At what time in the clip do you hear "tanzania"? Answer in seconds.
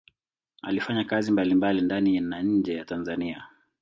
2.85-3.47